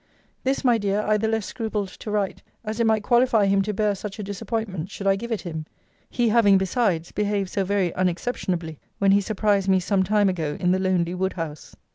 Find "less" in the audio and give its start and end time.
1.27-1.45